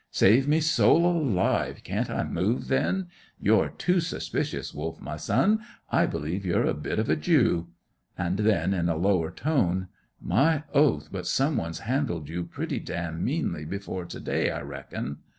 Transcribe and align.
Save 0.09 0.47
me 0.47 0.61
soul 0.61 1.05
alive! 1.05 1.83
Can't 1.83 2.09
I 2.09 2.23
move, 2.23 2.69
then? 2.69 3.09
You're 3.39 3.69
too 3.69 3.99
suspicious, 3.99 4.73
Wolf, 4.73 4.99
my 4.99 5.15
son. 5.15 5.59
I 5.91 6.07
believe 6.07 6.43
you're 6.43 6.65
a 6.65 6.73
bit 6.73 6.97
of 6.97 7.07
a 7.07 7.15
Jew." 7.15 7.67
And 8.17 8.37
then, 8.39 8.73
in 8.73 8.89
a 8.89 8.95
lower 8.97 9.29
tone, 9.29 9.89
"My 10.19 10.63
oath, 10.73 11.09
but 11.11 11.27
some 11.27 11.55
one's 11.55 11.81
handled 11.81 12.29
you 12.29 12.43
pretty 12.45 12.79
damn 12.79 13.23
meanly 13.23 13.63
before 13.63 14.05
to 14.05 14.19
day, 14.19 14.49
I 14.49 14.61
reckon. 14.61 15.17